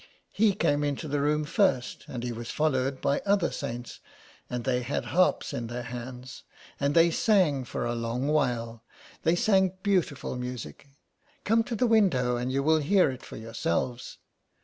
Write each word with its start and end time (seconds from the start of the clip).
He 0.31 0.55
came 0.55 0.83
into 0.83 1.07
the 1.07 1.21
room 1.21 1.43
first, 1.43 2.05
and 2.07 2.23
he 2.23 2.31
was 2.31 2.49
followed 2.49 3.01
by 3.01 3.21
other 3.23 3.51
saints, 3.51 3.99
and 4.49 4.63
they 4.63 4.81
had 4.81 5.05
harps 5.05 5.53
in 5.53 5.67
their 5.67 5.83
hands, 5.83 6.41
and 6.79 6.95
they 6.95 7.11
sang 7.11 7.65
for 7.65 7.85
a 7.85 7.93
long 7.93 8.27
while; 8.27 8.83
they 9.21 9.35
sang 9.35 9.77
beautiful 9.83 10.35
music. 10.37 10.87
Come 11.43 11.63
to 11.65 11.75
the 11.75 11.85
window 11.85 12.35
and 12.35 12.51
you 12.51 12.63
will 12.63 12.79
hear 12.79 13.11
it 13.11 13.21
for 13.21 13.37
yourselves. 13.37 14.17